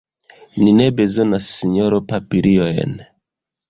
Ni 0.61 0.73
ne 0.77 0.87
bezonas, 1.01 1.53
sinjoro, 1.59 2.03
papiliojn! 2.11 3.01